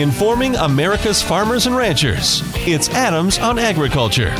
[0.00, 2.42] informing America's farmers and ranchers.
[2.66, 4.32] It's Adams on Agriculture,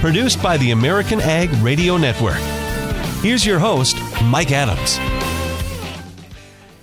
[0.00, 2.40] produced by the American Ag Radio Network.
[3.20, 4.98] Here's your host, Mike Adams.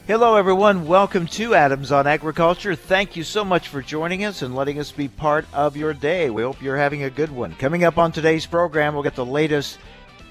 [0.08, 0.88] Hello, everyone.
[0.88, 2.76] Welcome to Adams on Agriculture.
[2.76, 6.30] Thank you so much for joining us and letting us be part of your day.
[6.30, 7.56] We hope you're having a good one.
[7.56, 9.80] Coming up on today's program, we'll get the latest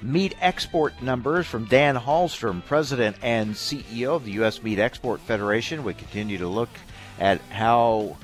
[0.03, 4.63] meat export numbers from Dan Hallstrom, President and CEO of the U.S.
[4.63, 5.83] Meat Export Federation.
[5.85, 6.69] We continue to look
[7.21, 8.17] at how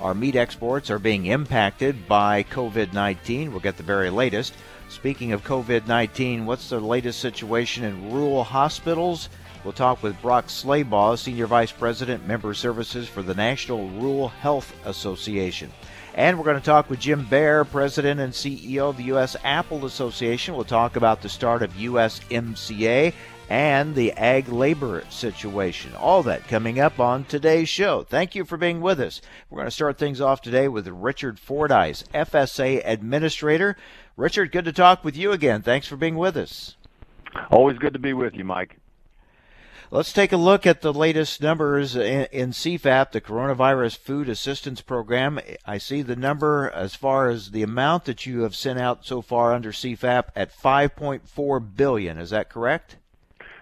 [0.00, 3.50] our meat exports are being impacted by COVID 19.
[3.50, 4.54] We'll get the very latest.
[4.88, 9.28] Speaking of COVID 19, what's the latest situation in rural hospitals?
[9.64, 14.72] We'll talk with Brock Slabach, Senior Vice President, Member Services for the National Rural Health
[14.84, 15.72] Association.
[16.14, 19.36] And we're going to talk with Jim Bair, President and CEO of the U.S.
[19.44, 20.54] Apple Association.
[20.54, 23.12] We'll talk about the start of USMCA
[23.48, 25.94] and the ag labor situation.
[25.94, 28.02] All that coming up on today's show.
[28.02, 29.20] Thank you for being with us.
[29.48, 33.76] We're going to start things off today with Richard Fordyce, FSA Administrator.
[34.16, 35.62] Richard, good to talk with you again.
[35.62, 36.76] Thanks for being with us.
[37.50, 38.78] Always good to be with you, Mike.
[39.88, 44.80] Let's take a look at the latest numbers in, in, CFAP, the Coronavirus Food Assistance
[44.80, 45.38] Program.
[45.64, 49.22] I see the number as far as the amount that you have sent out so
[49.22, 52.18] far under CFAP at 5.4 billion.
[52.18, 52.96] Is that correct?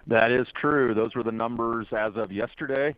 [0.07, 0.95] That is true.
[0.95, 2.95] Those were the numbers as of yesterday.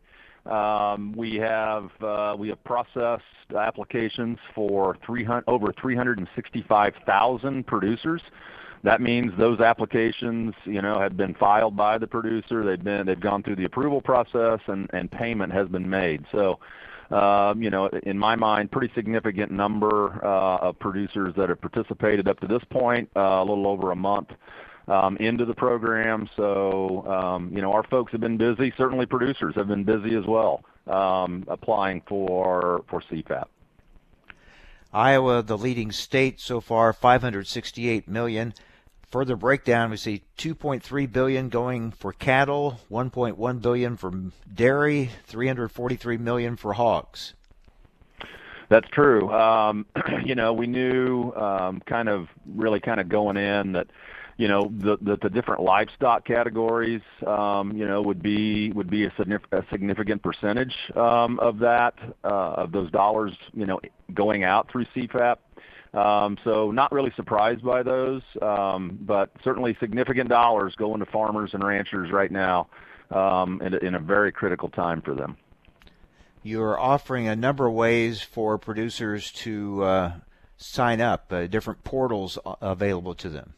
[0.51, 3.25] Um, we have uh, we have processed
[3.57, 8.23] applications for 300, over 365,000 producers.
[8.85, 12.65] That means those applications, you know, have been filed by the producer.
[12.65, 16.25] They've been they've gone through the approval process, and and payment has been made.
[16.33, 16.59] So.
[17.09, 22.27] Um, you know, in my mind, pretty significant number uh, of producers that have participated
[22.27, 24.31] up to this point, uh, a little over a month
[25.19, 26.29] into the program.
[26.37, 28.73] So, um, you know, our folks have been busy.
[28.77, 33.47] Certainly, producers have been busy as well, um, applying for for CFAP.
[34.93, 38.55] Iowa, the leading state so far, 568 million.
[39.11, 44.13] Further breakdown, we see 2.3 billion going for cattle, 1.1 billion for
[44.53, 47.35] dairy, 343 million for hogs.
[48.69, 49.33] That's true.
[49.33, 49.87] Um,
[50.25, 53.89] you know, we knew um, kind of really kind of going in that
[54.71, 59.13] the the, the different livestock categories um, you know would be would be a,
[59.71, 63.81] significant percentage um, of that uh, of those dollars you know
[64.13, 65.37] going out through CFAP.
[65.95, 71.65] Um, so not really surprised by those, but certainly significant dollars going to farmers and
[71.65, 72.69] ranchers right now
[73.11, 75.39] in, a, in a very critical time for them.
[76.47, 80.13] You're offering a number of ways for producers to uh,
[80.57, 83.55] sign up, uh, different portals available to them.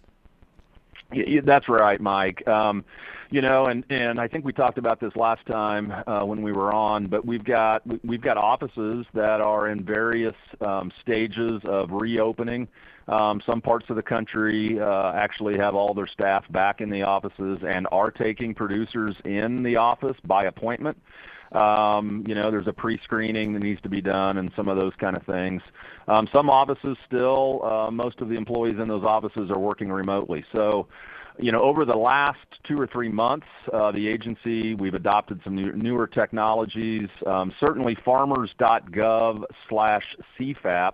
[1.45, 2.47] That's right, Mike.
[2.47, 2.85] Um,
[3.31, 6.53] you know, and and I think we talked about this last time uh, when we
[6.53, 11.91] were on, but we've got we've got offices that are in various um, stages of
[11.91, 12.69] reopening.
[13.07, 17.03] Um, some parts of the country uh, actually have all their staff back in the
[17.03, 20.99] offices and are taking producers in the office by appointment.
[21.53, 24.93] Um, you know, there's a pre-screening that needs to be done and some of those
[24.99, 25.63] kind of things.
[26.07, 30.45] Um, some offices still, uh, most of the employees in those offices are working remotely.
[30.53, 30.87] So,
[31.39, 35.55] you know, over the last two or three months, uh, the agency we've adopted some
[35.55, 37.09] new, newer technologies.
[37.27, 40.93] Um, certainly, farmers.gov/cfap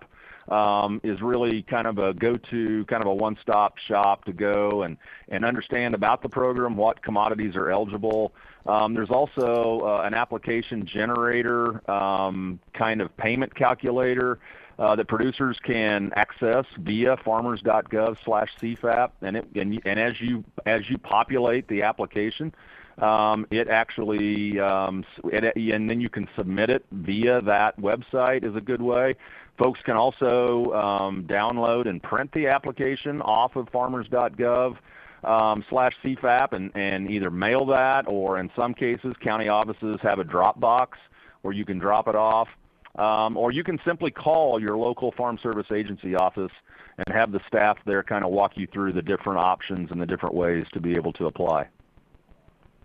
[1.02, 4.96] is really kind of a go-to, kind of a one-stop shop to go and
[5.28, 8.32] and understand about the program, what commodities are eligible.
[8.66, 14.38] Um, there's also uh, an application generator um, kind of payment calculator
[14.78, 20.98] uh, that producers can access via farmers.gov/cfap, and, it, and, and as you as you
[20.98, 22.52] populate the application,
[22.98, 28.60] um, it actually um, and then you can submit it via that website is a
[28.60, 29.14] good way.
[29.58, 34.76] Folks can also um, download and print the application off of farmers.gov
[35.22, 40.18] um, slash CFAP and, and either mail that or in some cases county offices have
[40.18, 40.98] a drop box
[41.42, 42.48] where you can drop it off.
[42.96, 46.52] Um, or you can simply call your local Farm Service Agency office
[46.96, 50.06] and have the staff there kind of walk you through the different options and the
[50.06, 51.68] different ways to be able to apply.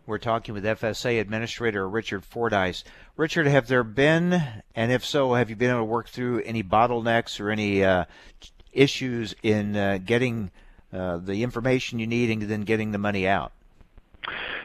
[0.10, 2.84] We're talking with FSA Administrator Richard Fordyce.
[3.16, 4.42] Richard, have there been,
[4.74, 8.06] and if so, have you been able to work through any bottlenecks or any uh,
[8.74, 10.50] issues in uh, getting
[10.92, 13.52] uh, the information you need and then getting the money out?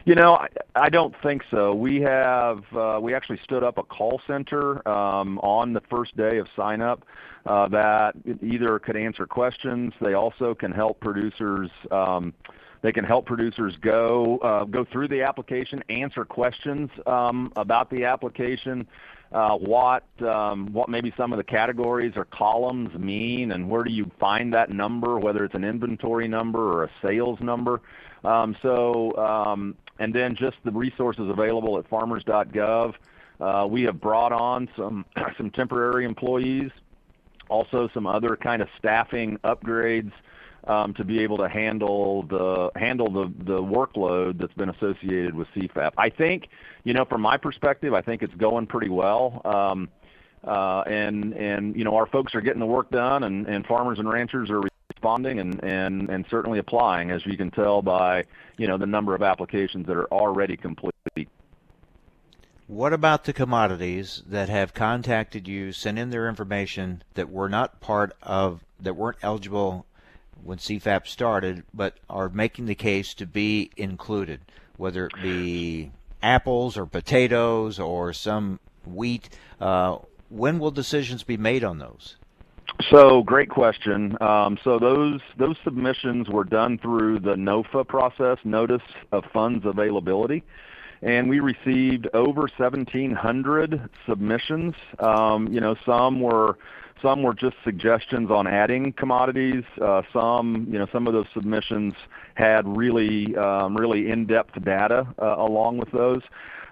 [0.05, 1.75] You know, I, I don't think so.
[1.75, 6.39] We have uh, we actually stood up a call center um, on the first day
[6.39, 7.05] of sign up
[7.45, 9.93] uh, that either could answer questions.
[10.01, 11.69] They also can help producers.
[11.91, 12.33] Um,
[12.85, 18.05] they can help producers go uh, go through the application, answer questions um, about the
[18.05, 18.85] application.
[19.31, 23.91] uh, what um, what maybe some of the categories or columns mean, and where do
[23.91, 27.81] you find that number, whether it's an inventory number or a sales number.
[28.23, 32.93] Um, so, um, and then just the resources available at farmers.gov.
[33.39, 35.05] Uh, we have brought on some
[35.37, 36.69] some temporary employees,
[37.49, 40.11] also some other kind of staffing upgrades
[40.65, 45.91] to be able to handle the handle the the workload that's been associated with CFAP.
[45.97, 46.49] I think,
[46.83, 49.41] you know, from my perspective, I think it's going pretty well.
[49.45, 49.89] Um,
[50.43, 54.07] uh, and and you know our folks are getting the work done, and, farmers and
[54.07, 54.61] ranchers are
[54.93, 58.23] responding and certainly applying, as you can tell by
[58.57, 60.93] you know the number of applications that are already complete.
[62.67, 67.79] What about the commodities that have contacted you, sent in their information that were not
[67.79, 69.85] part of that weren't eligible
[70.43, 74.41] when CFAP started, but are making the case to be included,
[74.77, 75.91] whether it be
[76.21, 79.29] apples or potatoes or some wheat.
[79.59, 79.97] Uh,
[80.29, 82.15] when will decisions be made on those?
[82.89, 84.17] So great question.
[84.21, 90.43] Um, so those those submissions were done through the NOFA process, Notice of Funds Availability,
[91.01, 94.73] and we received over 1,700 submissions.
[94.99, 96.57] Um, you know, some were
[97.01, 99.63] some were just suggestions on adding commodities.
[99.81, 101.93] Uh, some, you know, some of those submissions
[102.35, 106.21] had really, um, really in-depth data uh, along with those.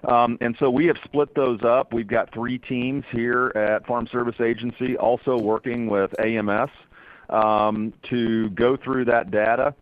[0.05, 1.93] Um, and so we have split those up.
[1.93, 6.71] We've got three teams here at Farm Service Agency, also working with AMS
[7.29, 9.73] um, to go through that data.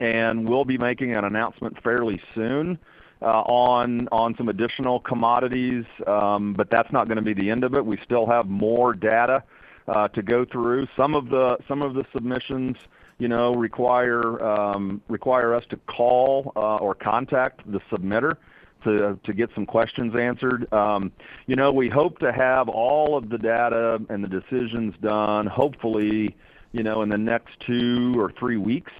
[0.00, 2.78] And we'll be making an announcement fairly soon
[3.20, 7.74] uh, on on some additional commodities, but that's not going to be the end of
[7.74, 7.84] it.
[7.84, 9.44] We still have more data
[9.86, 10.88] to go through.
[10.96, 12.76] Some of the some of the submissions,
[13.18, 18.36] you know, require um, require us to call uh, or contact the submitter
[18.84, 20.72] to to get some questions answered.
[20.72, 21.12] Um,
[21.46, 26.36] you know, we hope to have all of the data and the decisions done, hopefully,
[26.72, 28.92] you know, in the next two or three weeks.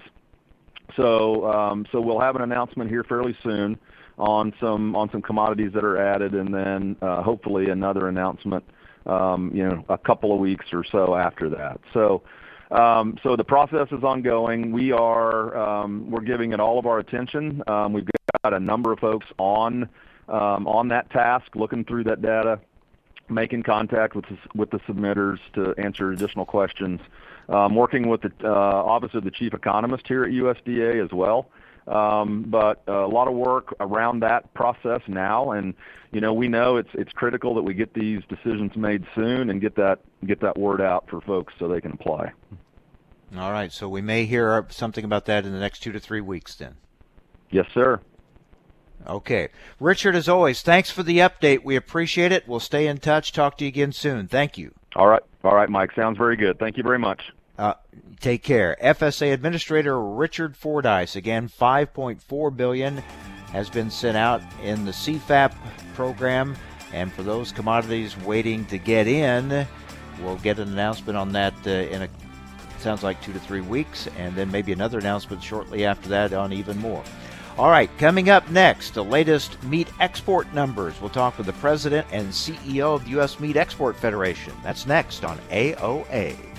[0.95, 3.77] So um, so we'll have an announcement here fairly soon
[4.17, 8.63] on some on some commodities that are added, and then uh, hopefully another announcement
[9.05, 11.79] you know, a couple of weeks or so after that.
[11.93, 12.23] So,
[12.71, 14.71] um, so the process is ongoing.
[14.71, 17.61] We are um, we're giving it all of our attention.
[17.67, 18.07] Um, we've
[18.43, 19.89] got a number of folks on
[20.27, 22.59] um, on that task, looking through that data,
[23.29, 26.99] making contact with the, with the submitters to answer additional questions.
[27.49, 31.49] Um, working with the uh, office of the chief economist here at USDA as well.
[31.87, 35.73] Um, but a lot of work around that process now, and
[36.11, 39.59] you know we know it's it's critical that we get these decisions made soon and
[39.59, 42.31] get that get that word out for folks so they can apply.
[43.37, 46.21] All right, so we may hear something about that in the next two to three
[46.21, 46.75] weeks, then.
[47.49, 47.99] Yes, sir.
[49.05, 51.63] Okay, Richard, as always, thanks for the update.
[51.65, 52.47] We appreciate it.
[52.47, 53.33] We'll stay in touch.
[53.33, 54.27] Talk to you again soon.
[54.27, 54.73] Thank you.
[54.95, 55.91] All right, all right, Mike.
[55.93, 56.59] Sounds very good.
[56.59, 57.21] Thank you very much.
[57.57, 57.73] Uh,
[58.19, 58.75] take care.
[58.81, 62.97] FSA Administrator Richard Fordyce again, 5.4 billion
[63.51, 65.53] has been sent out in the CFAP
[65.93, 66.55] program,
[66.91, 69.67] and for those commodities waiting to get in,
[70.21, 72.09] we'll get an announcement on that uh, in a
[72.79, 76.51] sounds like two to three weeks, and then maybe another announcement shortly after that on
[76.51, 77.03] even more.
[77.57, 80.99] All right, coming up next, the latest meat export numbers.
[80.99, 83.39] We'll talk with the president and CEO of the U.S.
[83.39, 84.53] Meat Export Federation.
[84.63, 86.52] That's next on AOA.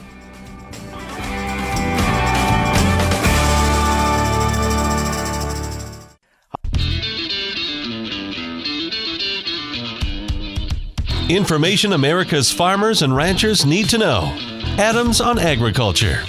[11.30, 14.36] Information America's farmers and ranchers need to know.
[14.76, 16.22] Adams on Agriculture.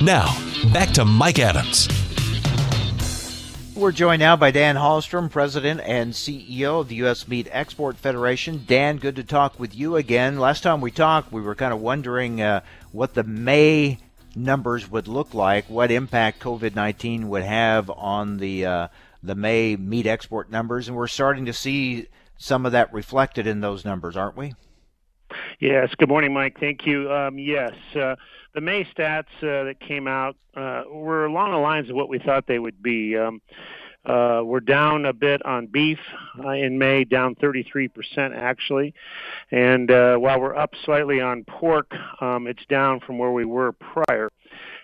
[0.00, 0.34] Now,
[0.72, 1.88] back to Mike Adams.
[3.76, 7.28] We're joined now by Dan Hallstrom, President and CEO of the U.S.
[7.28, 8.64] Meat Export Federation.
[8.66, 10.38] Dan, good to talk with you again.
[10.38, 13.98] Last time we talked, we were kind of wondering uh, what the May
[14.34, 18.88] numbers would look like, what impact COVID 19 would have on the, uh,
[19.22, 22.06] the May meat export numbers, and we're starting to see
[22.40, 24.54] some of that reflected in those numbers, aren't we?
[25.60, 25.90] Yes.
[25.98, 26.58] Good morning, Mike.
[26.58, 27.12] Thank you.
[27.12, 28.16] Um, yes, uh,
[28.54, 32.18] the May stats uh, that came out uh, were along the lines of what we
[32.18, 33.16] thought they would be.
[33.16, 33.42] Um,
[34.06, 35.98] uh, we're down a bit on beef
[36.42, 37.90] uh, in May, down 33%
[38.34, 38.94] actually.
[39.50, 41.92] And uh, while we're up slightly on pork,
[42.22, 44.30] um, it's down from where we were prior.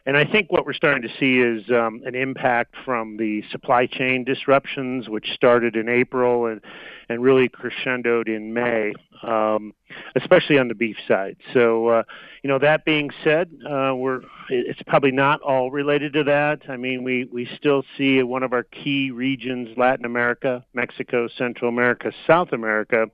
[0.07, 3.87] And I think what we're starting to see is um, an impact from the supply
[3.87, 6.61] chain disruptions, which started in April and,
[7.09, 8.93] and really crescendoed in May,
[9.25, 9.75] um,
[10.15, 11.37] especially on the beef side.
[11.53, 12.03] So, uh,
[12.45, 16.61] you know, that being said, uh, we're it's probably not all related to that.
[16.69, 21.69] I mean, we, we still see one of our key regions, Latin America, Mexico, Central
[21.69, 23.07] America, South America,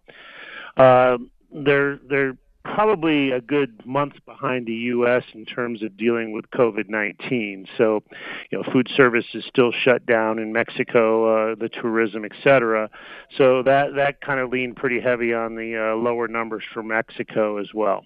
[0.76, 1.16] uh,
[1.54, 5.24] they're they're probably a good month behind the U.S.
[5.34, 7.66] in terms of dealing with COVID-19.
[7.76, 8.02] So,
[8.50, 12.88] you know, food service is still shut down in Mexico, uh, the tourism, et cetera.
[13.36, 17.58] So that that kind of leaned pretty heavy on the uh, lower numbers for Mexico
[17.58, 18.04] as well.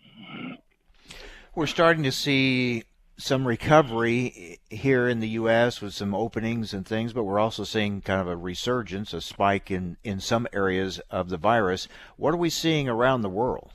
[1.54, 2.84] We're starting to see
[3.18, 5.80] some recovery here in the U.S.
[5.80, 9.70] with some openings and things, but we're also seeing kind of a resurgence, a spike
[9.70, 11.88] in, in some areas of the virus.
[12.16, 13.72] What are we seeing around the world?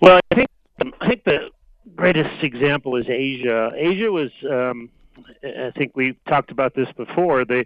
[0.00, 0.48] Well, I think
[1.00, 1.50] I think the
[1.94, 3.72] greatest example is Asia.
[3.76, 4.90] Asia was um,
[5.42, 7.44] I think we talked about this before.
[7.44, 7.64] The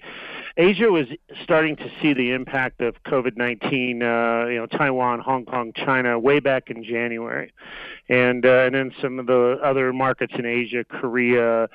[0.56, 1.06] Asia was
[1.42, 4.02] starting to see the impact of COVID nineteen.
[4.02, 7.52] Uh, you know, Taiwan, Hong Kong, China, way back in January,
[8.08, 11.68] and uh, and then some of the other markets in Asia, Korea.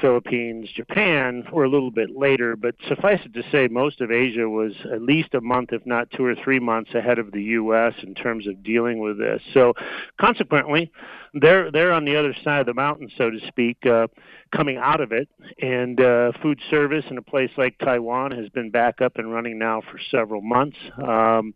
[0.00, 4.48] Philippines, Japan were a little bit later, but suffice it to say, most of Asia
[4.48, 7.94] was at least a month, if not two or three months ahead of the U.S.
[8.02, 9.40] in terms of dealing with this.
[9.52, 9.74] So,
[10.20, 10.90] consequently,
[11.32, 14.06] they're they're on the other side of the mountain, so to speak, uh,
[14.54, 15.28] coming out of it.
[15.60, 19.58] And uh, food service in a place like Taiwan has been back up and running
[19.58, 20.76] now for several months.
[21.02, 21.54] Um,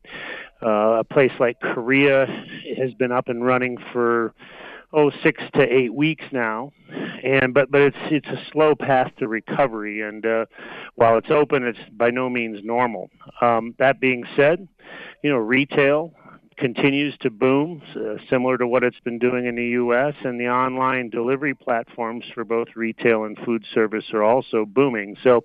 [0.63, 2.27] uh, a place like Korea
[2.77, 4.35] has been up and running for
[4.93, 6.73] oh six to eight weeks now,
[7.23, 10.47] and but but it's it's a slow path to recovery, and uh,
[10.95, 13.11] while it's open, it's by no means normal.
[13.41, 14.67] Um, that being said,
[15.23, 16.13] you know retail
[16.59, 20.15] continues to boom, uh, similar to what it's been doing in the U.S.
[20.25, 25.17] And the online delivery platforms for both retail and food service are also booming.
[25.23, 25.45] So,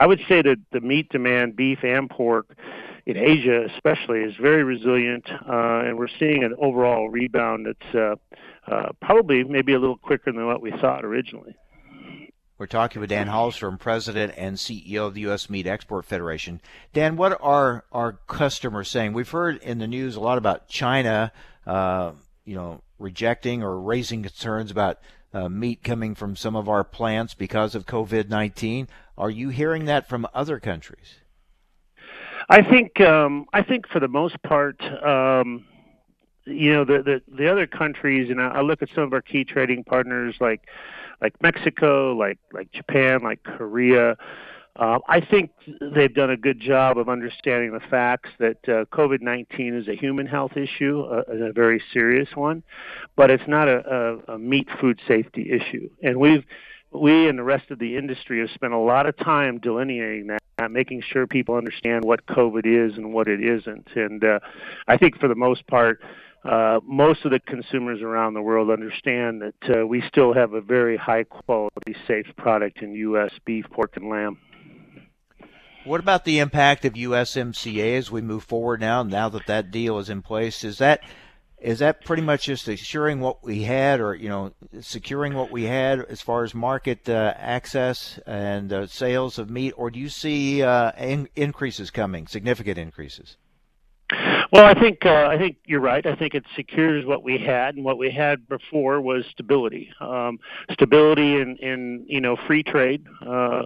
[0.00, 2.56] I would say that the meat demand, beef and pork,
[3.04, 8.18] in Asia especially, is very resilient, uh, and we're seeing an overall rebound that's
[8.70, 11.54] uh, probably maybe a little quicker than what we thought originally.
[12.58, 15.50] We're talking with Dan Hallstrom, President and CEO of the U.S.
[15.50, 16.62] Meat Export Federation.
[16.94, 19.12] Dan, what are our customers saying?
[19.12, 21.32] We've heard in the news a lot about China,
[21.66, 22.12] uh,
[22.46, 25.00] you know, rejecting or raising concerns about
[25.34, 28.88] uh, meat coming from some of our plants because of COVID 19.
[29.18, 31.16] Are you hearing that from other countries?
[32.48, 35.66] I think um, I think for the most part, um,
[36.46, 39.22] you know, the, the the other countries, and I, I look at some of our
[39.22, 40.62] key trading partners like
[41.20, 44.16] like Mexico, like like Japan, like Korea.
[44.76, 45.50] Uh, I think
[45.80, 49.94] they've done a good job of understanding the facts that uh, COVID 19 is a
[49.94, 52.62] human health issue, uh, a very serious one,
[53.16, 55.88] but it's not a, a, a meat food safety issue.
[56.02, 56.44] And we've
[56.92, 60.70] we and the rest of the industry have spent a lot of time delineating that,
[60.70, 63.88] making sure people understand what COVID is and what it isn't.
[63.94, 64.40] And uh,
[64.88, 66.00] I think for the most part,
[66.46, 70.60] uh, most of the consumers around the world understand that uh, we still have a
[70.60, 73.32] very high quality, safe product in U.S.
[73.44, 74.38] beef, pork, and lamb.
[75.84, 79.02] What about the impact of USMCA as we move forward now?
[79.02, 81.00] Now that that deal is in place, is that
[81.60, 85.64] is that pretty much just assuring what we had, or you know, securing what we
[85.64, 90.08] had as far as market uh, access and uh, sales of meat, or do you
[90.08, 93.36] see uh, in- increases coming, significant increases?
[94.52, 96.06] Well, I think uh, I think you're right.
[96.06, 99.90] I think it secures what we had, and what we had before was stability.
[100.00, 100.38] Um,
[100.72, 103.62] stability in, in you know free trade uh,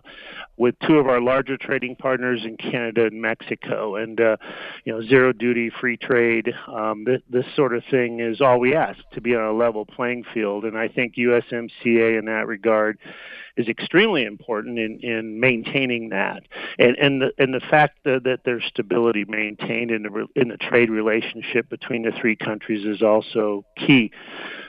[0.57, 4.37] with two of our larger trading partners in Canada and Mexico, and uh,
[4.85, 6.53] you know zero duty free trade.
[6.67, 9.85] Um, th- this sort of thing is all we ask to be on a level
[9.85, 12.99] playing field, and I think USMCA in that regard
[13.57, 16.43] is extremely important in, in maintaining that,
[16.79, 20.57] and and the and the fact that, that there's stability maintained in the in the
[20.57, 24.11] trade relationship between the three countries is also key.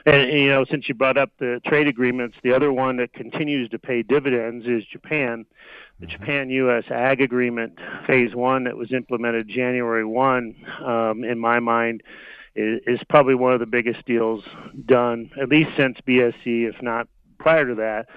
[0.06, 3.70] And you know, since you brought up the trade agreements, the other one that continues
[3.70, 5.46] to pay dividends is Japan.
[6.00, 6.20] The mm-hmm.
[6.20, 6.86] Japan-U.S.
[6.90, 12.02] Ag Agreement Phase One that was implemented January one, um, in my mind,
[12.56, 14.44] is, is probably one of the biggest deals
[14.86, 17.08] done, at least since BSE, if not
[17.40, 18.08] prior to that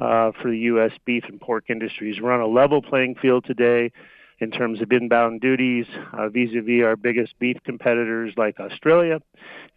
[0.00, 0.92] uh, for the U.S.
[1.04, 2.20] beef and pork industries.
[2.20, 3.92] We're on a level playing field today
[4.40, 9.20] in terms of inbound duties uh, vis-a-vis our biggest beef competitors like Australia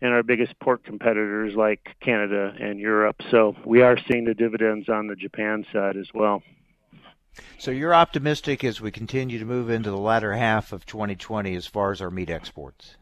[0.02, 3.22] and our biggest pork competitors like Canada and Europe.
[3.32, 6.44] So we are seeing the dividends on the Japan side as well.
[7.58, 11.66] So you're optimistic as we continue to move into the latter half of 2020 as
[11.66, 12.98] far as our meat exports?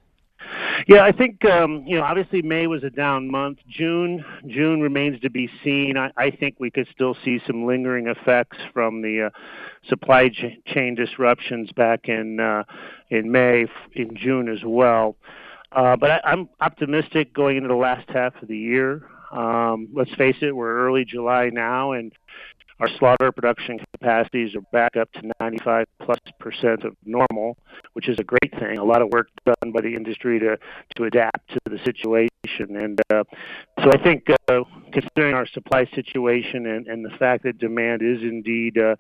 [0.88, 3.60] Yeah, I think um, you know obviously May was a down month.
[3.68, 5.98] June June remains to be seen.
[5.98, 9.30] I, I think we could still see some lingering effects from the uh,
[9.88, 12.64] supply ch- chain disruptions back in uh,
[13.10, 15.16] in May, in June as well.
[15.72, 19.04] Uh, but I, I'm optimistic going into the last half of the year.
[19.32, 22.12] Um, let's face it, we're early July now, and
[22.80, 27.58] our slaughter production capacities are back up to 95 plus percent of normal,
[27.94, 28.78] which is a great thing.
[28.78, 30.58] A lot of work done by the industry to
[30.96, 33.24] to adapt to the situation, and uh,
[33.84, 38.22] so I think uh, considering our supply situation and, and the fact that demand is
[38.22, 38.96] indeed uh,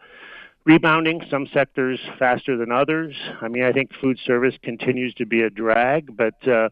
[0.65, 3.15] rebounding, some sectors faster than others.
[3.41, 6.69] I mean, I think food service continues to be a drag, but uh,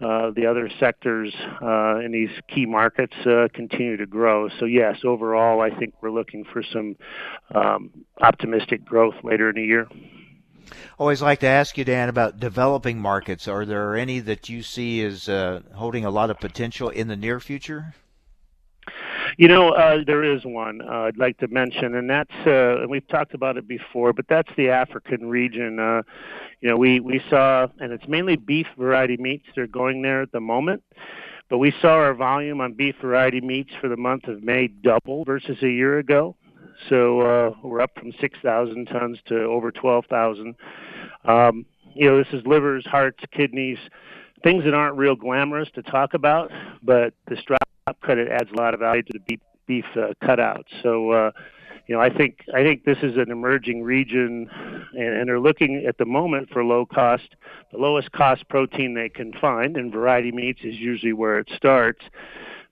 [0.00, 4.48] the other sectors uh, in these key markets uh, continue to grow.
[4.58, 6.96] So yes, overall, I think we're looking for some
[7.54, 7.90] um,
[8.20, 9.88] optimistic growth later in the year.
[10.98, 13.48] Always like to ask you, Dan, about developing markets.
[13.48, 17.16] Are there any that you see as uh, holding a lot of potential in the
[17.16, 17.94] near future?
[19.36, 22.90] You know, uh, there is one uh, I'd like to mention, and that's uh, and
[22.90, 25.78] we've talked about it before, but that's the African region.
[25.78, 26.02] Uh,
[26.60, 30.22] you know, we we saw, and it's mainly beef variety meats that are going there
[30.22, 30.82] at the moment.
[31.48, 35.24] But we saw our volume on beef variety meats for the month of May double
[35.24, 36.36] versus a year ago.
[36.88, 40.54] So uh, we're up from 6,000 tons to over 12,000.
[41.24, 43.78] Um, you know, this is livers, hearts, kidneys,
[44.44, 47.36] things that aren't real glamorous to talk about, but the
[47.88, 50.64] strap credit adds a lot of value to the beef, beef uh, cutouts.
[50.82, 51.30] So, uh,
[51.86, 54.50] you know, I think I think this is an emerging region,
[54.92, 57.34] and, and they're looking at the moment for low cost,
[57.72, 62.04] the lowest cost protein they can find, and variety meats is usually where it starts.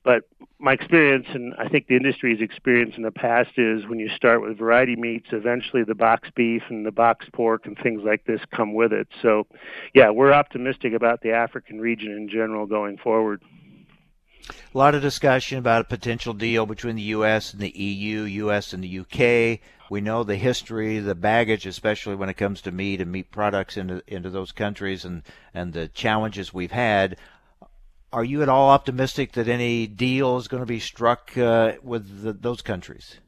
[0.04, 0.24] But
[0.58, 4.42] my experience, and I think the industry's experience in the past, is when you start
[4.42, 8.40] with variety meats, eventually the box beef and the box pork and things like this
[8.54, 9.08] come with it.
[9.22, 9.46] So,
[9.94, 13.42] yeah, we're optimistic about the African region in general going forward.
[14.48, 17.52] A lot of discussion about a potential deal between the U.S.
[17.52, 18.72] and the EU, U.S.
[18.72, 19.60] and the U.K.
[19.90, 23.76] We know the history, the baggage, especially when it comes to meat and meat products
[23.76, 25.22] into into those countries, and
[25.54, 27.16] and the challenges we've had.
[28.12, 32.22] Are you at all optimistic that any deal is going to be struck uh, with
[32.22, 33.18] the, those countries?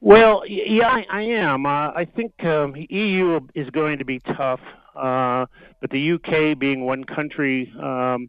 [0.00, 1.66] Well, yeah, I, I am.
[1.66, 4.60] Uh, I think um, EU is going to be tough,
[4.96, 5.46] uh,
[5.80, 7.72] but the UK being one country.
[7.80, 8.28] Um,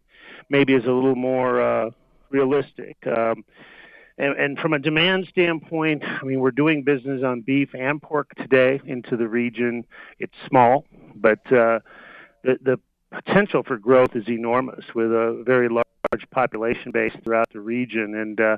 [0.51, 1.89] maybe is a little more uh,
[2.29, 2.98] realistic.
[3.08, 3.43] Um,
[4.18, 8.29] and, and, from a demand standpoint, I mean, we're doing business on beef and pork
[8.35, 9.85] today into the region.
[10.20, 10.85] It's small,
[11.16, 11.79] but uh,
[12.44, 12.79] the, the
[13.11, 18.14] potential for growth is enormous with a very large population base throughout the region.
[18.16, 18.57] And uh,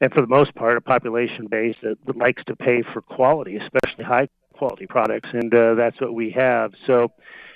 [0.00, 4.04] and for the most part, a population base that likes to pay for quality, especially
[4.04, 6.72] high quality products, and uh, that's what we have.
[6.86, 7.12] So,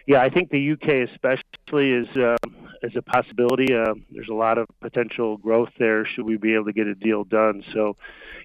[0.07, 2.37] yeah, I think the UK especially is uh,
[2.85, 3.75] is a possibility.
[3.75, 6.95] Uh, there's a lot of potential growth there should we be able to get a
[6.95, 7.65] deal done.
[7.73, 7.97] So,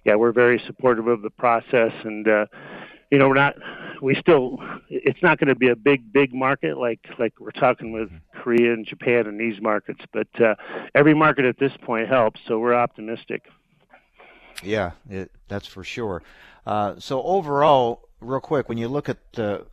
[0.05, 2.45] yeah, we're very supportive of the process, and uh,
[3.11, 3.55] you know, we're not.
[4.01, 4.59] We still.
[4.89, 8.73] It's not going to be a big, big market like like we're talking with Korea
[8.73, 10.55] and Japan and these markets, but uh,
[10.95, 12.39] every market at this point helps.
[12.47, 13.43] So we're optimistic.
[14.63, 16.21] Yeah, it, that's for sure.
[16.65, 19.65] Uh, so overall, real quick, when you look at the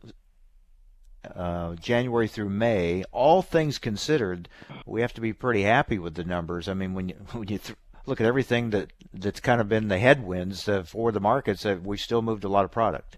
[1.35, 4.47] uh, January through May, all things considered,
[4.85, 6.67] we have to be pretty happy with the numbers.
[6.67, 9.87] I mean, when you when you th- look at everything that that's kind of been
[9.87, 13.17] the headwinds uh, for the markets, uh, we still moved a lot of product.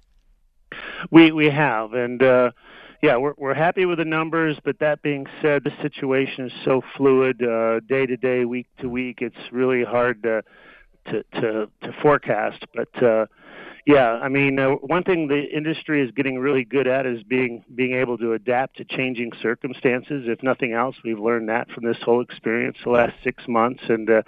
[1.12, 2.52] We we have, and uh,
[3.02, 4.58] yeah, we're we're happy with the numbers.
[4.64, 8.90] But that being said, the situation is so fluid, uh, day to day, week to
[8.90, 9.22] week.
[9.22, 10.44] It's really hard to
[11.06, 12.66] to to, to forecast.
[12.74, 13.26] But uh,
[13.86, 17.64] yeah, I mean, uh, one thing the industry is getting really good at is being
[17.74, 20.26] being able to adapt to changing circumstances.
[20.28, 24.10] If nothing else, we've learned that from this whole experience the last six months, and
[24.10, 24.22] uh,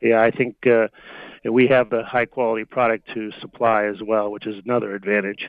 [0.00, 0.88] yeah, I think uh,
[1.50, 5.48] we have a high quality product to supply as well, which is another advantage.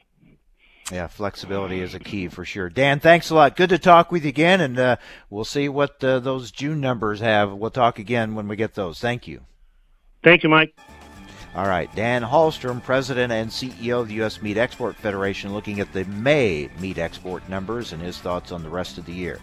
[0.92, 2.70] Yeah, flexibility is a key for sure.
[2.70, 3.56] Dan, thanks a lot.
[3.56, 4.98] Good to talk with you again, and uh,
[5.30, 7.54] we'll see what uh, those June numbers have.
[7.54, 9.00] We'll talk again when we get those.
[9.00, 9.42] Thank you.
[10.24, 10.74] Thank you, Mike.
[11.56, 14.42] All right, Dan Hallstrom, President and CEO of the U.S.
[14.42, 18.70] Meat Export Federation, looking at the May meat export numbers and his thoughts on the
[18.70, 19.40] rest of the year.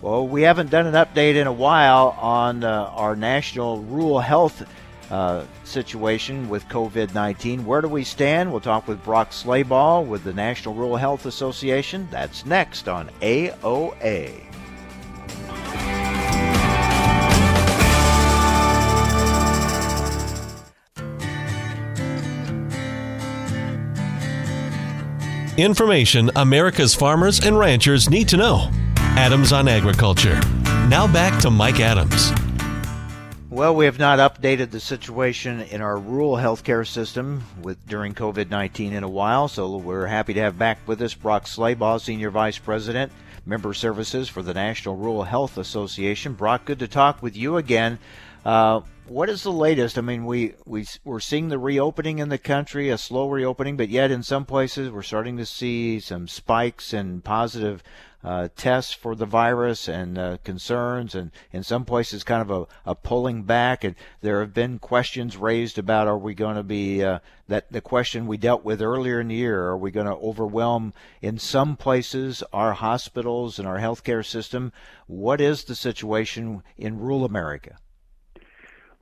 [0.00, 4.64] Well, we haven't done an update in a while on uh, our national rural health
[5.10, 7.64] uh, situation with COVID 19.
[7.64, 8.52] Where do we stand?
[8.52, 12.06] We'll talk with Brock Slabach with the National Rural Health Association.
[12.12, 14.44] That's next on AOA.
[25.58, 28.70] Information America's farmers and ranchers need to know.
[28.96, 30.40] Adams on Agriculture.
[30.86, 32.30] Now back to Mike Adams.
[33.50, 38.92] Well, we have not updated the situation in our rural healthcare system with during COVID-19
[38.92, 42.58] in a while, so we're happy to have back with us Brock Slabach, Senior Vice
[42.58, 43.10] President,
[43.44, 46.34] Member Services for the National Rural Health Association.
[46.34, 47.98] Brock, good to talk with you again.
[48.44, 49.98] Uh, what is the latest?
[49.98, 53.88] I mean, we, we, we're seeing the reopening in the country, a slow reopening, but
[53.88, 57.82] yet in some places we're starting to see some spikes in positive
[58.22, 62.90] uh, tests for the virus and uh, concerns, and in some places, kind of a,
[62.90, 63.84] a, pulling back.
[63.84, 67.80] And there have been questions raised about are we going to be uh, that the
[67.80, 70.92] question we dealt with earlier in the year are we going to overwhelm
[71.22, 74.72] in some places our hospitals and our healthcare system?
[75.06, 77.78] What is the situation in rural America?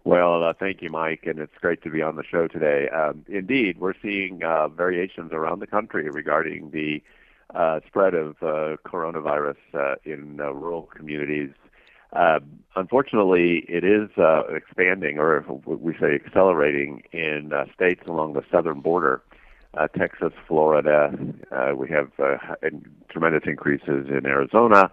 [0.07, 2.88] Well, uh, thank you, Mike, and it's great to be on the show today.
[2.90, 7.03] Um, indeed, we're seeing uh, variations around the country regarding the
[7.53, 11.51] uh, spread of uh, coronavirus uh, in uh, rural communities.
[12.12, 12.38] Uh,
[12.77, 14.09] unfortunately, it is
[14.55, 19.23] expanding, or we say accelerating, in states along the southern border.
[19.99, 21.12] Texas, Florida,
[21.75, 22.12] we have
[23.11, 24.88] tremendous increases in Arizona,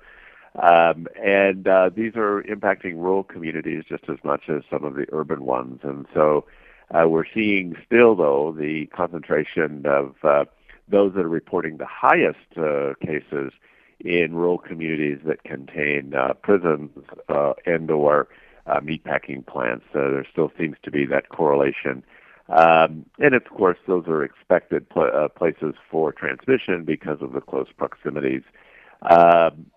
[0.62, 5.08] um, and uh, these are impacting rural communities just as much as some of the
[5.12, 5.80] urban ones.
[5.84, 6.46] And so
[6.92, 10.46] uh, we're seeing still, though, the concentration of uh,
[10.88, 13.52] those that are reporting the highest uh, cases
[14.00, 16.92] in rural communities that contain uh, prisons
[17.30, 18.28] uh, and or
[18.68, 19.86] meatpacking plants.
[19.94, 22.04] There still seems to be that correlation.
[22.50, 27.68] Um, and of course, those are expected pl- places for transmission because of the close
[27.76, 28.44] proximities.
[29.02, 29.68] Um,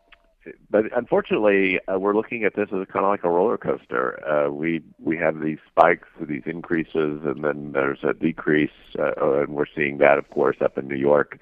[0.71, 4.23] but unfortunately, uh, we're looking at this as kind of like a roller coaster.
[4.27, 9.51] Uh, we we have these spikes, these increases, and then there's a decrease, uh, and
[9.51, 11.39] we're seeing that, of course, up in New York,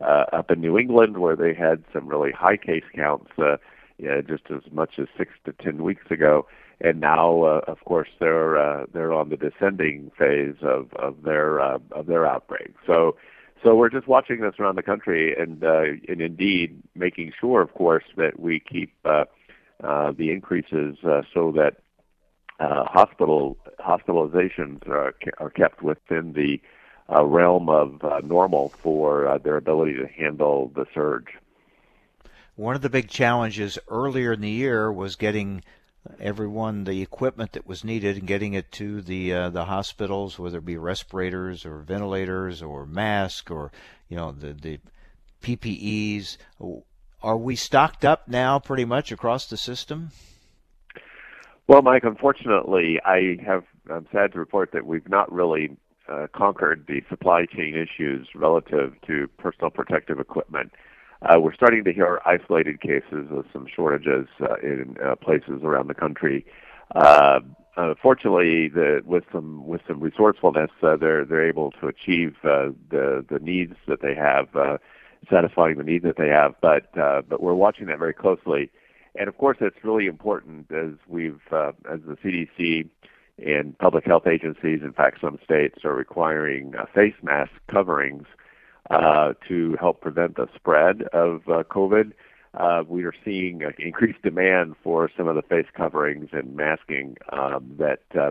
[0.00, 3.56] uh, up in New England, where they had some really high case counts, uh,
[4.26, 6.46] just as much as six to ten weeks ago,
[6.80, 11.60] and now, uh, of course, they're uh, they're on the descending phase of of their
[11.60, 12.74] uh, of their outbreak.
[12.86, 13.16] So
[13.62, 17.74] so we're just watching this around the country, and uh, and indeed making sure, of
[17.74, 19.24] course, that we keep uh,
[19.82, 21.76] uh, the increases uh, so that
[22.60, 26.60] uh, hospital hospitalizations are, are kept within the
[27.10, 31.28] uh, realm of uh, normal for uh, their ability to handle the surge.
[32.56, 35.62] One of the big challenges earlier in the year was getting
[36.20, 40.58] everyone the equipment that was needed and getting it to the uh, the hospitals, whether
[40.58, 43.72] it be respirators or ventilators or masks or
[44.08, 44.80] you know the the
[45.42, 46.36] PPEs.
[47.20, 50.10] Are we stocked up now, pretty much across the system?
[51.66, 53.64] Well, Mike, unfortunately, I have.
[53.90, 55.76] I'm sad to report that we've not really
[56.08, 60.72] uh, conquered the supply chain issues relative to personal protective equipment.
[61.22, 65.88] Uh, we're starting to hear isolated cases of some shortages uh, in uh, places around
[65.88, 66.46] the country.
[66.94, 67.40] Uh,
[67.76, 72.70] uh, fortunately, the, with some with some resourcefulness, uh, they're they're able to achieve uh,
[72.90, 74.78] the the needs that they have, uh,
[75.30, 76.54] satisfying the needs that they have.
[76.60, 78.70] But uh, but we're watching that very closely,
[79.14, 82.88] and of course, it's really important as we've uh, as the CDC
[83.44, 88.26] and public health agencies, in fact, some states are requiring uh, face mask coverings
[88.90, 92.12] uh, to help prevent the spread of uh, COVID.
[92.54, 97.76] Uh, we are seeing increased demand for some of the face coverings and masking um,
[97.78, 98.30] that uh,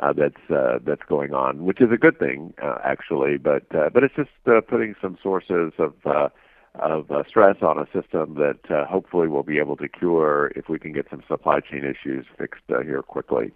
[0.00, 3.36] uh, that's uh, that's going on, which is a good thing uh, actually.
[3.36, 6.28] But uh, but it's just uh, putting some sources of uh,
[6.74, 10.68] of uh, stress on a system that uh, hopefully we'll be able to cure if
[10.68, 13.52] we can get some supply chain issues fixed uh, here quickly.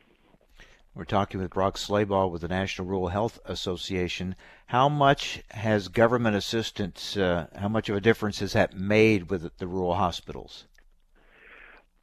[0.97, 4.35] We're talking with Brock Slabach with the National Rural Health Association.
[4.69, 9.59] How much has government assistance, uh, how much of a difference has that made with
[9.59, 10.65] the rural hospitals?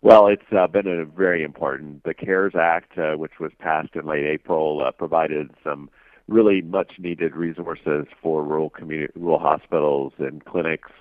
[0.03, 2.03] Well, it's uh, been a very important.
[2.03, 5.89] The CARES Act, uh, which was passed in late April, uh, provided some
[6.27, 10.91] really much needed resources for rural community, rural hospitals and clinics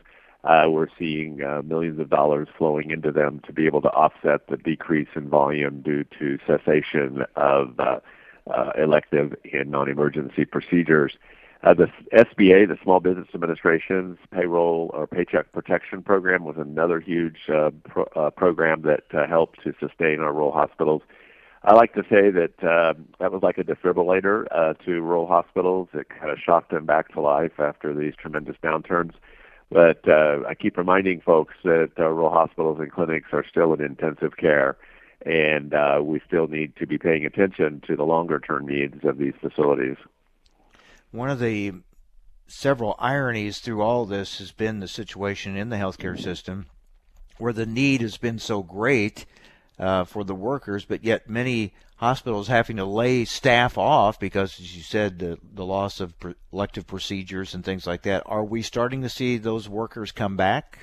[0.44, 4.46] uh, we're seeing uh, millions of dollars flowing into them to be able to offset
[4.48, 8.00] the decrease in volume due to cessation of uh,
[8.52, 11.12] uh, elective and non-emergency procedures.
[11.62, 17.48] Uh, the SBA, the Small Business Administration's payroll or paycheck protection program, was another huge
[17.48, 21.02] uh, pro- program that helped to sustain our rural hospitals.
[21.62, 22.58] I like to say that
[23.20, 24.48] that was like a defibrillator
[24.84, 25.88] to rural hospitals.
[25.94, 29.12] It kind of shocked them back to life after these tremendous downturns.
[29.72, 33.80] But uh, I keep reminding folks that uh, rural hospitals and clinics are still in
[33.80, 34.76] intensive care,
[35.24, 39.16] and uh, we still need to be paying attention to the longer term needs of
[39.16, 39.96] these facilities.
[41.10, 41.72] One of the
[42.46, 46.66] several ironies through all this has been the situation in the healthcare system
[47.38, 49.24] where the need has been so great
[49.78, 54.76] uh, for the workers, but yet many hospitals having to lay staff off because, as
[54.76, 56.12] you said, the, the loss of
[56.52, 58.24] elective procedures and things like that.
[58.26, 60.80] Are we starting to see those workers come back?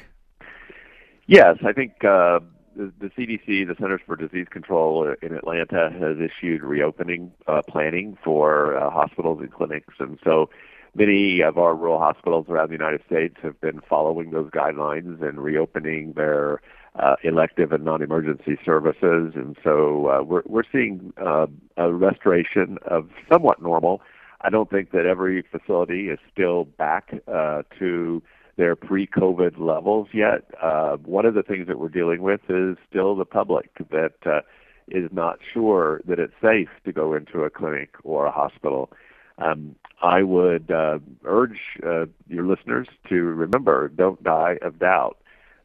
[1.28, 2.40] Yes, I think uh,
[2.74, 8.18] the, the CDC, the Centers for Disease Control in Atlanta, has issued reopening uh, planning
[8.24, 10.50] for uh, hospitals and clinics, and so
[10.96, 15.42] many of our rural hospitals around the United States have been following those guidelines and
[15.42, 16.62] reopening their
[16.96, 21.48] uh, elective and non-emergency services, and so uh, we're we're seeing uh,
[21.78, 24.02] a restoration of somewhat normal.
[24.42, 28.22] I don't think that every facility is still back uh, to
[28.58, 30.44] their pre-COVID levels yet.
[30.62, 34.42] Uh, one of the things that we're dealing with is still the public that uh,
[34.90, 38.92] is not sure that it's safe to go into a clinic or a hospital.
[39.38, 45.18] Um, I would uh, urge uh, your listeners to remember don't die of doubt.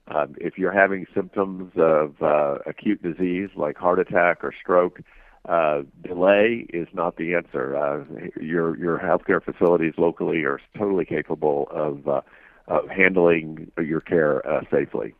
[0.06, 5.00] Um, if you're having symptoms of uh, acute disease like heart attack or stroke,
[5.48, 7.76] uh, delay is not the answer.
[7.76, 8.04] Uh,
[8.40, 12.20] your your healthcare facilities locally are totally capable of uh,
[12.68, 15.14] of handling your care uh, safely.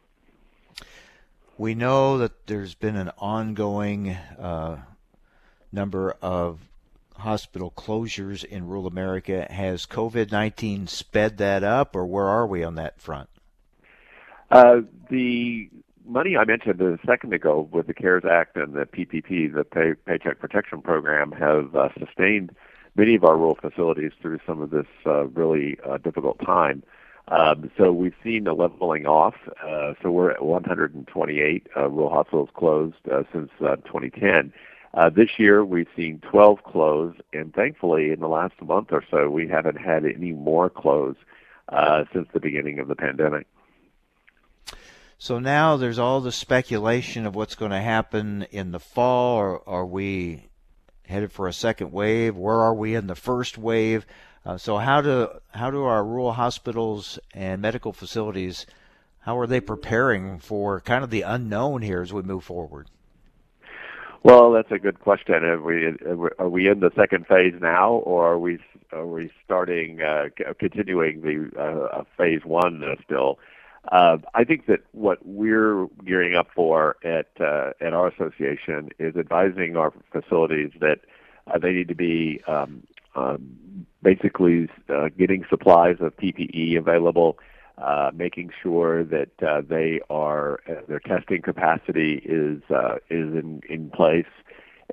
[1.57, 4.79] We know that there's been an ongoing uh,
[5.73, 6.61] number of
[7.17, 9.47] hospital closures in rural America.
[9.51, 13.29] Has COVID 19 sped that up, or where are we on that front?
[14.51, 14.81] Uh,
[15.11, 15.69] the
[16.07, 19.95] money I mentioned a second ago with the CARES Act and the PPP, the Pay,
[20.07, 22.55] Paycheck Protection Program, have uh, sustained
[22.97, 26.83] many of our rural facilities through some of this uh, really uh, difficult time.
[27.29, 29.35] Um, so we've seen a leveling off.
[29.63, 34.53] Uh, so we're at 128 uh, rural hospitals closed uh, since uh, 2010.
[34.93, 39.29] Uh, this year we've seen 12 close, and thankfully in the last month or so
[39.29, 41.17] we haven't had any more close
[41.71, 43.47] uh, since the beginning of the pandemic.
[45.25, 49.39] So now there's all the speculation of what's going to happen in the fall.
[49.39, 50.51] Or are we
[51.07, 52.37] headed for a second wave?
[52.37, 54.05] Where are we in the first wave?
[54.45, 58.67] Uh, so how do how do our rural hospitals and medical facilities
[59.21, 62.91] how are they preparing for kind of the unknown here as we move forward?
[64.23, 65.37] Well, that's a good question.
[65.37, 65.87] Are we
[66.39, 68.59] are we in the second phase now, or are we
[68.93, 73.39] are we starting uh, continuing the uh, phase one uh, still?
[73.93, 79.15] Uh, I think that what we're gearing up for at uh, at our association is
[79.17, 81.01] advising our facilities that
[81.47, 82.83] uh, they need to be um,
[83.15, 87.39] um, basically uh, getting supplies of PPE available,
[87.77, 92.63] uh, making sure that uh, they are their testing capacity is
[93.11, 94.25] is in in place,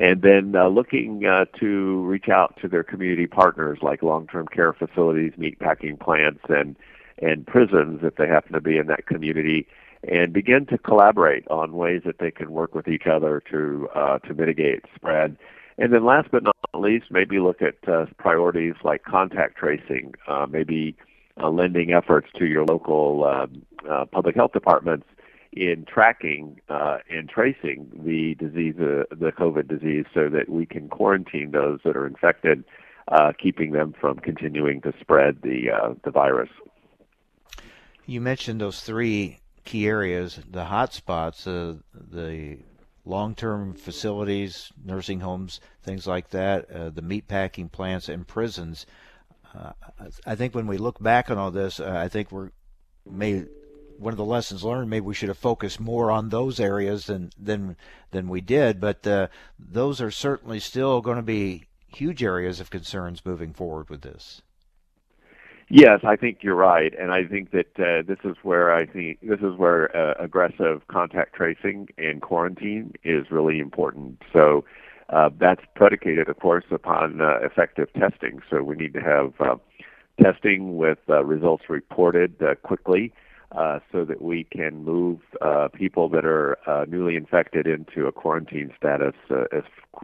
[0.01, 1.21] and then looking
[1.57, 6.75] to reach out to their community partners like long-term care facilities, meat packing plants, and
[7.21, 9.67] and prisons if they happen to be in that community,
[10.07, 14.17] and begin to collaborate on ways that they can work with each other to uh,
[14.19, 15.37] to mitigate spread.
[15.77, 20.47] And then last but not least, maybe look at uh, priorities like contact tracing, uh,
[20.49, 20.95] maybe
[21.41, 25.05] uh, lending efforts to your local um, uh, public health departments
[25.53, 31.51] in tracking uh, and tracing the disease, the COVID disease, so that we can quarantine
[31.51, 32.63] those that are infected,
[33.37, 36.49] keeping them from continuing to spread the the virus.
[38.11, 42.57] You mentioned those three key areas, the hot spots, the
[43.05, 48.85] long-term facilities, nursing homes, things like that, uh, the meatpacking plants and prisons.
[49.55, 49.71] Uh,
[50.25, 52.51] I think when we look back on all this, uh, I think we're
[53.09, 53.45] may
[53.97, 54.89] one of the lessons learned.
[54.89, 57.77] Maybe we should have focused more on those areas than than
[58.11, 58.81] than we did.
[58.81, 63.89] But uh, those are certainly still going to be huge areas of concerns moving forward
[63.89, 64.41] with this.
[65.73, 69.19] Yes, I think you're right, and I think that uh, this is where I think
[69.21, 74.21] this is where uh, aggressive contact tracing and quarantine is really important.
[74.33, 74.65] So
[75.07, 78.41] uh, that's predicated, of course, upon uh, effective testing.
[78.49, 79.55] So we need to have uh,
[80.21, 83.13] testing with uh, results reported quickly,
[83.93, 85.19] so that we can move
[85.71, 86.57] people that are
[86.89, 89.15] newly infected into a quarantine status
[89.53, 89.63] as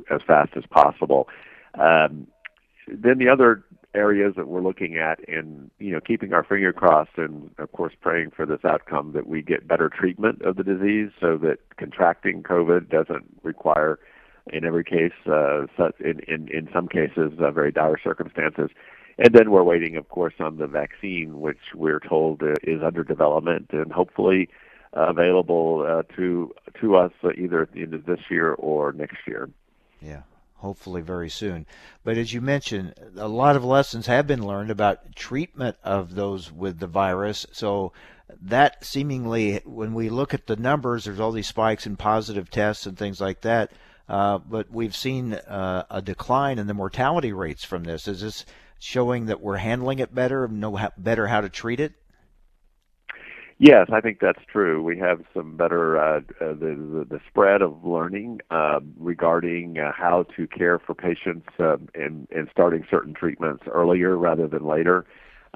[0.10, 1.28] as fast as possible.
[1.74, 2.28] Um,
[2.88, 3.64] then the other
[3.98, 7.94] areas that we're looking at and you know keeping our finger crossed and of course
[8.00, 12.44] praying for this outcome that we get better treatment of the disease so that contracting
[12.44, 14.00] covid doesn't require
[14.52, 15.66] in every case uh,
[16.00, 18.70] in, in in some cases uh, very dire circumstances.
[19.20, 23.04] And then we're waiting of course on the vaccine which we're told uh, is under
[23.04, 24.50] development and hopefully
[24.96, 29.18] uh, available uh, to to us either at the end of this year or next
[29.28, 29.50] year.
[30.02, 30.22] Yeah
[30.58, 31.66] hopefully very soon.
[32.04, 36.52] But as you mentioned, a lot of lessons have been learned about treatment of those
[36.52, 37.46] with the virus.
[37.52, 37.94] So
[38.42, 42.86] that seemingly, when we look at the numbers, there's all these spikes in positive tests
[42.86, 43.72] and things like that.
[44.10, 48.08] Uh, but we've seen uh, a decline in the mortality rates from this.
[48.08, 48.46] Is this
[48.80, 51.94] showing that we're handling it better, know how, better how to treat it?
[53.60, 54.84] Yes, I think that's true.
[54.84, 60.46] We have some better uh, uh, the, the, spread of learning uh, regarding how to
[60.46, 65.08] care for patients um, and and starting certain treatments earlier rather than later,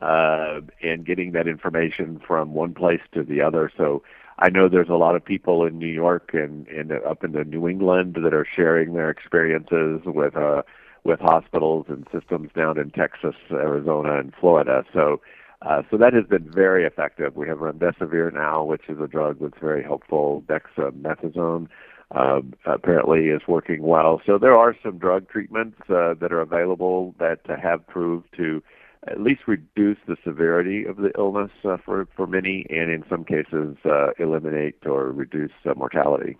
[0.02, 3.72] uh, and getting that information from one place to the other.
[3.78, 4.02] So
[4.40, 7.44] I know there's a lot of people in New York and, and up in the
[7.44, 10.64] New England that are sharing their experiences with uh,
[11.04, 14.84] with hospitals and systems down in Texas, Arizona, and Florida.
[14.92, 15.22] So
[15.62, 17.36] uh, so that has been very effective.
[17.36, 20.43] We have remdesivir now, which is a drug that's very helpful.
[20.47, 21.67] Dexamethasone
[22.15, 24.21] uh, apparently is working well.
[24.26, 28.63] So there are some drug treatments uh, that are available that have proved to
[29.08, 33.24] at least reduce the severity of the illness uh, for for many, and in some
[33.24, 36.38] cases uh, eliminate or reduce mortality.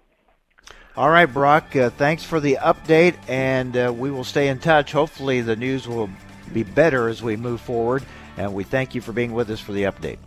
[0.95, 1.71] All right, Brock.
[1.71, 4.91] Thanks for the update, and we will stay in touch.
[4.91, 6.10] Hopefully, the news will
[6.53, 8.03] be better as we move forward.
[8.38, 10.17] And we thank you for being with us for the update.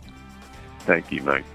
[0.81, 1.45] Thank you, Mike.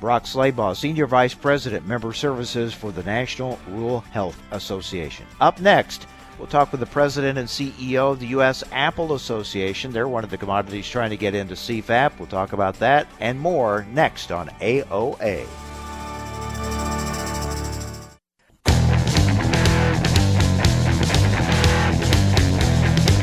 [0.00, 5.24] Brock Slabach, Senior Vice President, Member Services for the National Rural Health Association.
[5.40, 6.06] Up next,
[6.38, 8.62] we'll talk with the President and CEO of the U.S.
[8.72, 9.92] Apple Association.
[9.92, 12.18] They're one of the commodities trying to get into CFAP.
[12.18, 15.46] We'll talk about that and more next on AOA.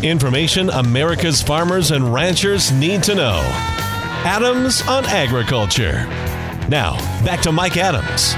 [0.04, 3.40] Information America's farmers and ranchers need to know.
[4.26, 6.08] Adams on Agriculture.
[6.70, 8.34] Now, back to Mike Adams.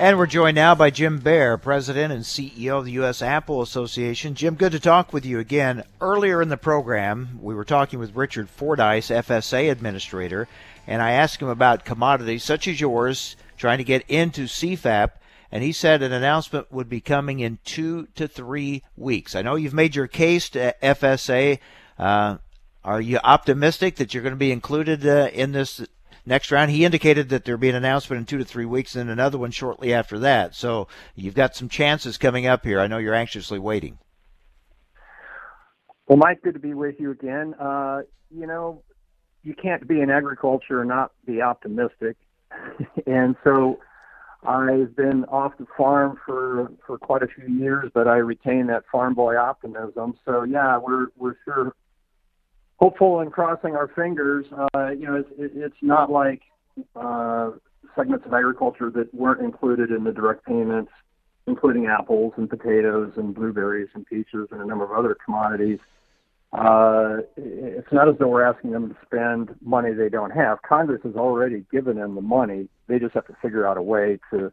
[0.00, 3.22] And we're joined now by Jim Bair, President and CEO of the U.S.
[3.22, 4.34] Apple Association.
[4.34, 5.84] Jim, good to talk with you again.
[6.00, 10.48] Earlier in the program, we were talking with Richard Fordyce, FSA Administrator,
[10.88, 15.10] and I asked him about commodities such as yours trying to get into CFAP
[15.50, 19.34] and he said an announcement would be coming in two to three weeks.
[19.34, 21.58] I know you've made your case to FSA.
[21.98, 22.38] Uh,
[22.84, 25.84] are you optimistic that you're going to be included uh, in this
[26.24, 26.70] next round?
[26.70, 29.50] He indicated that there'd be an announcement in two to three weeks and another one
[29.50, 30.54] shortly after that.
[30.54, 32.80] So you've got some chances coming up here.
[32.80, 33.98] I know you're anxiously waiting.
[36.08, 37.54] Well, Mike, good to be with you again.
[37.54, 38.82] Uh, you know,
[39.42, 42.16] you can't be in agriculture and not be optimistic.
[43.06, 43.80] and so
[44.46, 48.84] I've been off the farm for for quite a few years, but I retain that
[48.90, 50.14] farm boy optimism.
[50.24, 51.74] So yeah, we're we're sure
[52.76, 54.46] hopeful and crossing our fingers.
[54.52, 56.42] Uh, you know, it's it's not like
[56.94, 57.50] uh,
[57.96, 60.92] segments of agriculture that weren't included in the direct payments,
[61.46, 65.80] including apples and potatoes and blueberries and peaches and a number of other commodities.
[66.52, 70.62] Uh, it's not as though we're asking them to spend money they don't have.
[70.62, 72.68] Congress has already given them the money.
[72.86, 74.52] They just have to figure out a way to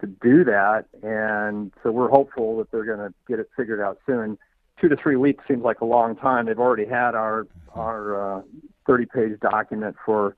[0.00, 0.84] to do that.
[1.02, 4.38] And so we're hopeful that they're going to get it figured out soon.
[4.80, 6.46] Two to three weeks seems like a long time.
[6.46, 8.42] They've already had our our uh,
[8.86, 10.36] 30 page document for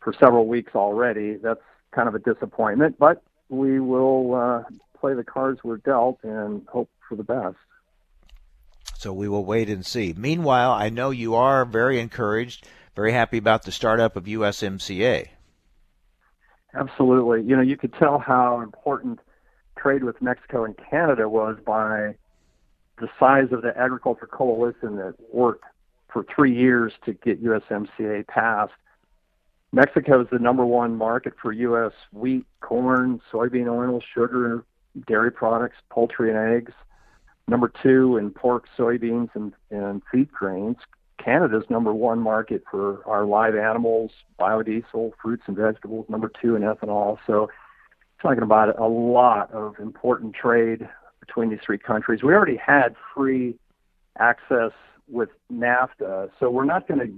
[0.00, 1.36] for several weeks already.
[1.36, 1.60] That's
[1.92, 4.62] kind of a disappointment, but we will uh,
[4.98, 7.56] play the cards we're dealt and hope for the best.
[9.00, 10.12] So we will wait and see.
[10.14, 15.28] Meanwhile, I know you are very encouraged, very happy about the startup of USMCA.
[16.74, 17.42] Absolutely.
[17.48, 19.20] You know, you could tell how important
[19.78, 22.16] trade with Mexico and Canada was by
[22.98, 25.64] the size of the agriculture coalition that worked
[26.12, 28.74] for three years to get USMCA passed.
[29.72, 31.92] Mexico is the number one market for U.S.
[32.12, 34.62] wheat, corn, soybean oil, sugar,
[35.06, 36.74] dairy products, poultry, and eggs
[37.50, 40.76] number two in pork, soybeans, and, and feed grains.
[41.22, 46.62] Canada's number one market for our live animals, biodiesel, fruits and vegetables, number two in
[46.62, 47.18] ethanol.
[47.26, 47.50] So
[48.22, 52.22] talking about a lot of important trade between these three countries.
[52.22, 53.58] We already had free
[54.18, 54.72] access
[55.08, 57.12] with NAFTA, so we're not going to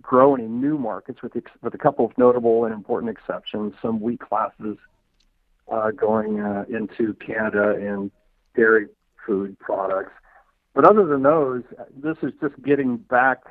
[0.00, 3.72] grow any new markets with, ex- with a couple of notable and important exceptions.
[3.80, 4.76] Some wheat classes
[5.72, 8.10] uh, going uh, into Canada and
[8.54, 8.88] dairy
[9.26, 10.12] food products.
[10.74, 11.62] But other than those,
[11.96, 13.44] this is just getting back,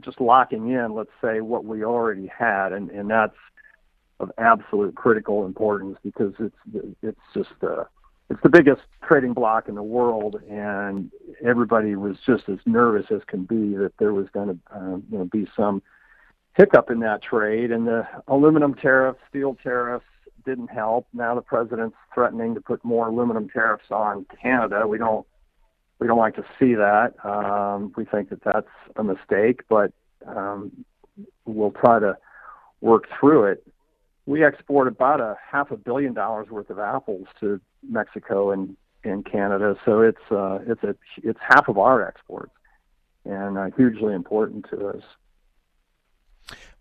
[0.00, 3.36] just locking in, let's say, what we already had, and, and that's
[4.20, 7.84] of absolute critical importance because it's it's just uh,
[8.30, 11.10] it's the biggest trading block in the world, and
[11.44, 15.18] everybody was just as nervous as can be that there was going to uh, you
[15.18, 15.82] know be some
[16.56, 20.06] hiccup in that trade, and the aluminum tariffs, steel tariffs,
[20.44, 21.06] didn't help.
[21.12, 24.86] Now the president's threatening to put more aluminum tariffs on Canada.
[24.86, 25.26] We don't
[25.98, 27.14] we don't like to see that.
[27.24, 28.66] Um, we think that that's
[28.96, 29.92] a mistake, but
[30.26, 30.84] um,
[31.44, 32.16] we'll try to
[32.80, 33.66] work through it.
[34.26, 39.24] We export about a half a billion dollars worth of apples to Mexico and and
[39.30, 42.52] Canada, so it's uh, it's a it's half of our exports,
[43.26, 45.02] and uh, hugely important to us.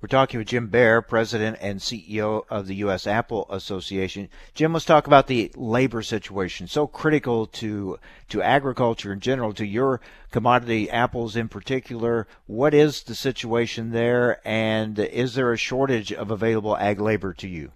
[0.03, 3.07] We're talking with Jim Bair, President and CEO of the U.S.
[3.07, 4.27] Apple Association.
[4.53, 6.67] Jim, let's talk about the labor situation.
[6.67, 7.97] So critical to
[8.27, 10.01] to agriculture in general, to your
[10.31, 12.27] commodity, apples in particular.
[12.47, 17.47] What is the situation there, and is there a shortage of available ag labor to
[17.47, 17.71] you?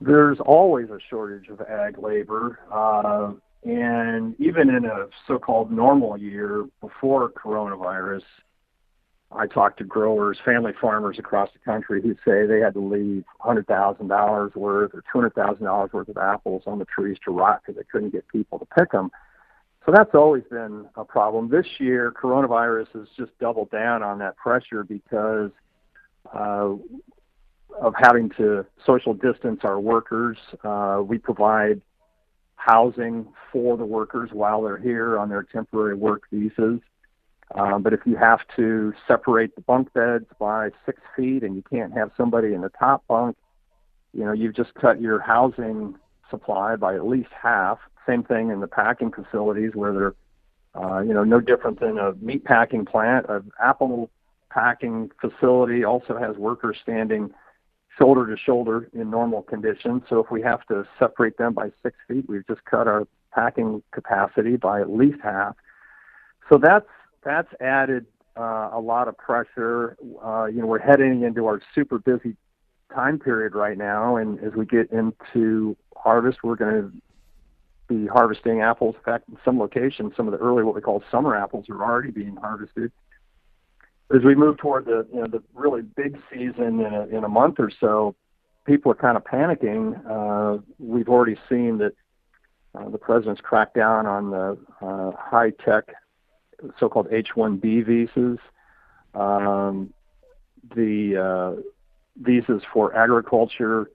[0.00, 2.58] There's always a shortage of ag labor.
[2.72, 3.34] Uh,
[3.64, 8.22] and even in a so-called normal year before coronavirus,
[9.32, 13.24] I talked to growers, family farmers across the country who say they had to leave
[13.40, 18.10] $100,000 worth or $200,000 worth of apples on the trees to rot because they couldn't
[18.10, 19.10] get people to pick them.
[19.86, 21.48] So that's always been a problem.
[21.48, 25.50] This year, coronavirus has just doubled down on that pressure because
[26.34, 26.74] uh,
[27.80, 30.36] of having to social distance our workers.
[30.64, 31.80] Uh, we provide
[32.56, 36.80] housing for the workers while they're here on their temporary work visas.
[37.54, 41.62] Um, but if you have to separate the bunk beds by six feet and you
[41.68, 43.36] can't have somebody in the top bunk,
[44.12, 45.96] you know, you've just cut your housing
[46.30, 47.78] supply by at least half.
[48.06, 50.14] Same thing in the packing facilities where they're,
[50.82, 53.26] uh, you know, no different than a meat packing plant.
[53.28, 54.10] An apple
[54.50, 57.30] packing facility also has workers standing
[57.98, 60.02] shoulder to shoulder in normal conditions.
[60.08, 63.82] So if we have to separate them by six feet, we've just cut our packing
[63.92, 65.56] capacity by at least half.
[66.48, 66.86] So that's
[67.22, 68.06] that's added
[68.36, 69.96] uh, a lot of pressure.
[70.24, 72.36] Uh, you know, we're heading into our super busy
[72.94, 76.92] time period right now, and as we get into harvest, we're going to
[77.88, 78.94] be harvesting apples.
[78.96, 81.82] In fact, in some locations, some of the early what we call summer apples are
[81.82, 82.92] already being harvested.
[84.14, 87.28] As we move toward the you know the really big season in a, in a
[87.28, 88.16] month or so,
[88.64, 90.00] people are kind of panicking.
[90.08, 91.92] Uh, we've already seen that
[92.74, 95.84] uh, the president's cracked down on the uh, high tech
[96.78, 98.38] so-called H-1B visas,
[99.14, 99.92] um,
[100.74, 101.60] the uh,
[102.20, 103.90] visas for agriculture.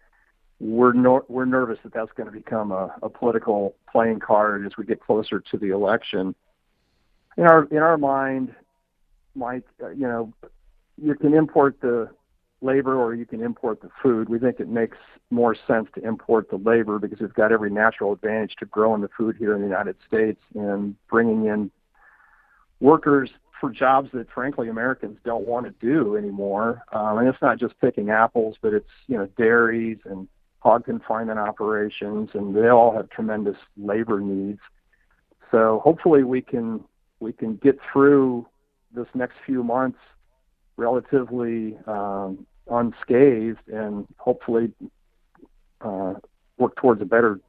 [0.59, 0.93] We're
[1.27, 5.01] we're nervous that that's going to become a, a political playing card as we get
[5.01, 6.33] closer to the election.
[7.37, 8.55] In our in our mind,
[9.35, 10.33] Mike, uh, you know,
[10.97, 12.09] you can import the
[12.61, 14.29] labor or you can import the food.
[14.29, 14.97] We think it makes
[15.29, 19.09] more sense to import the labor because we've got every natural advantage to growing the
[19.09, 21.69] food here in the United States and bringing in
[22.79, 26.83] workers for jobs that frankly Americans don't want to do anymore.
[26.91, 30.27] Um, and it's not just picking apples, but it's you know dairies and
[30.59, 34.59] hog confinement operations, and they all have tremendous labor needs.
[35.51, 36.83] So hopefully we can
[37.19, 38.47] we can get through
[38.93, 39.99] this next few months
[40.77, 44.71] relatively um, unscathed, and hopefully
[45.81, 46.15] uh,
[46.57, 47.39] work towards a better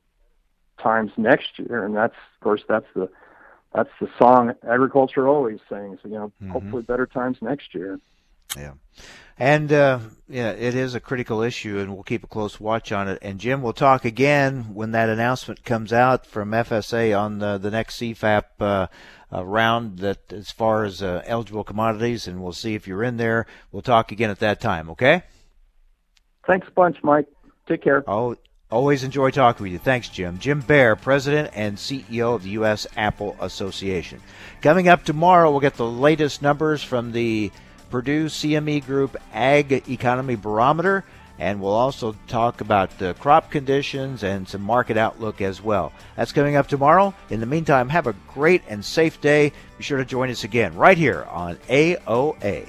[0.80, 1.84] times next year.
[1.84, 3.08] And that's of course that's the
[3.76, 6.00] that's the song agriculture always sings.
[6.02, 6.50] You know, mm-hmm.
[6.50, 8.00] hopefully better times next year.
[8.56, 8.72] Yeah,
[9.38, 9.98] and uh,
[10.28, 13.18] yeah, it is a critical issue, and we'll keep a close watch on it.
[13.20, 17.70] And Jim, we'll talk again when that announcement comes out from FSA on the, the
[17.70, 18.86] next CFAP uh,
[19.30, 19.98] uh, round.
[19.98, 23.44] That as far as uh, eligible commodities, and we'll see if you're in there.
[23.72, 24.88] We'll talk again at that time.
[24.90, 25.22] Okay.
[26.46, 27.26] Thanks a bunch, Mike.
[27.68, 28.08] Take care.
[28.08, 28.36] Oh,
[28.68, 29.78] Always enjoy talking with you.
[29.78, 30.40] Thanks, Jim.
[30.40, 32.84] Jim Bair, President and CEO of the U.S.
[32.96, 34.20] Apple Association.
[34.60, 37.52] Coming up tomorrow, we'll get the latest numbers from the
[37.90, 41.04] Purdue CME Group Ag Economy Barometer,
[41.38, 45.92] and we'll also talk about the crop conditions and some market outlook as well.
[46.16, 47.14] That's coming up tomorrow.
[47.30, 49.52] In the meantime, have a great and safe day.
[49.78, 52.66] Be sure to join us again right here on AOA.